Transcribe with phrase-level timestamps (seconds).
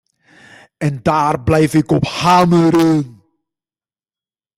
[0.77, 3.23] En daar blijf ik op hameren.